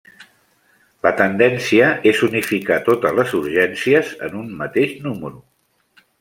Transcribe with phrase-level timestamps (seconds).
[1.07, 5.45] La tendència és unificar totes les urgències en un mateix número.